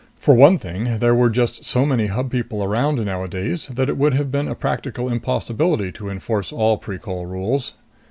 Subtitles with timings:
[0.17, 4.15] For one thing, there were just so many Hub people around nowadays that it would
[4.15, 7.73] have been a practical impossibility to enforce all Precol rules.